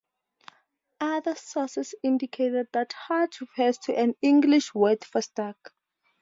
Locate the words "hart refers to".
2.91-3.93